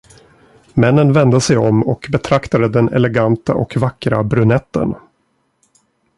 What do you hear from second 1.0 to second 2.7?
vände sig om och betraktade